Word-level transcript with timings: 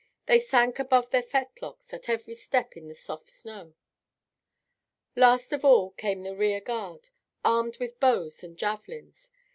They 0.25 0.39
sank 0.39 0.79
above 0.79 1.11
the 1.11 1.21
fetlocks 1.21 1.93
at 1.93 2.09
every 2.09 2.33
step 2.33 2.75
in 2.75 2.87
the 2.87 2.95
soft 2.95 3.29
snow. 3.29 3.75
Last 5.15 5.53
of 5.53 5.63
all 5.63 5.91
came 5.91 6.23
the 6.23 6.35
rear 6.35 6.59
guard, 6.59 7.09
armed 7.45 7.77
with 7.77 7.99
bows 7.99 8.43
and 8.43 8.57
javelins. 8.57 9.29